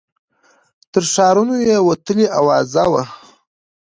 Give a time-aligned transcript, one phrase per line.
[0.91, 3.03] تر ښارونو یې وتلې آوازه وه